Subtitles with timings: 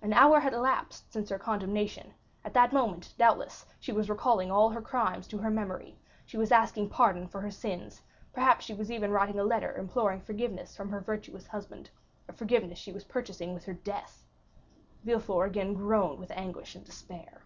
[0.00, 4.70] An hour had elapsed since her condemnation; at that moment, doubtless, she was recalling all
[4.70, 8.00] her crimes to her memory; she was asking pardon for her sins;
[8.32, 12.92] perhaps she was even writing a letter imploring forgiveness from her virtuous husband—a forgiveness she
[12.92, 14.22] was purchasing with her death!
[15.02, 17.42] Villefort again groaned with anguish and despair.